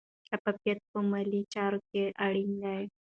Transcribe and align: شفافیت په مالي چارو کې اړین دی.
شفافیت 0.27 0.79
په 0.91 0.99
مالي 1.09 1.41
چارو 1.53 1.79
کې 1.89 2.03
اړین 2.25 2.51
دی. 2.63 2.83